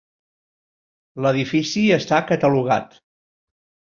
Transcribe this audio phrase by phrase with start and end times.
[1.25, 2.97] L'edifici està catalogat.